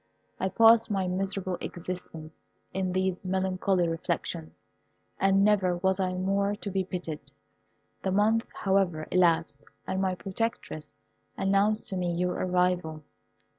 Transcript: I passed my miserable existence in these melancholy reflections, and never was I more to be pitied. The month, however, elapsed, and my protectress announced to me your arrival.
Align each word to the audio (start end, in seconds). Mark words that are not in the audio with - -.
I 0.39 0.49
passed 0.49 0.89
my 0.89 1.07
miserable 1.07 1.59
existence 1.61 2.33
in 2.73 2.91
these 2.91 3.17
melancholy 3.23 3.87
reflections, 3.87 4.51
and 5.19 5.43
never 5.45 5.77
was 5.77 5.99
I 5.99 6.15
more 6.15 6.55
to 6.55 6.71
be 6.71 6.83
pitied. 6.83 7.29
The 8.01 8.11
month, 8.11 8.47
however, 8.51 9.07
elapsed, 9.11 9.63
and 9.85 10.01
my 10.01 10.15
protectress 10.15 10.99
announced 11.37 11.87
to 11.89 11.97
me 11.97 12.13
your 12.15 12.33
arrival. 12.33 13.03